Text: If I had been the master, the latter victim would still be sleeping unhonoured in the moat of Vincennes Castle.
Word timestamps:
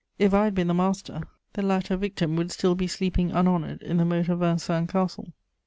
If 0.17 0.33
I 0.33 0.45
had 0.45 0.55
been 0.55 0.65
the 0.67 0.73
master, 0.73 1.21
the 1.53 1.61
latter 1.61 1.95
victim 1.95 2.35
would 2.35 2.51
still 2.51 2.73
be 2.73 2.87
sleeping 2.87 3.29
unhonoured 3.29 3.83
in 3.83 3.97
the 3.97 4.03
moat 4.05 4.29
of 4.29 4.39
Vincennes 4.39 4.89
Castle. 4.89 5.31